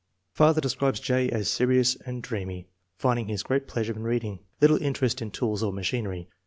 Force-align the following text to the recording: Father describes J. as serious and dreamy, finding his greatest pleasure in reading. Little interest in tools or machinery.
Father 0.33 0.59
describes 0.59 0.99
J. 0.99 1.29
as 1.29 1.47
serious 1.47 1.95
and 2.07 2.23
dreamy, 2.23 2.65
finding 2.97 3.27
his 3.27 3.43
greatest 3.43 3.71
pleasure 3.71 3.93
in 3.93 4.01
reading. 4.01 4.39
Little 4.59 4.81
interest 4.81 5.21
in 5.21 5.29
tools 5.29 5.61
or 5.61 5.71
machinery. 5.71 6.27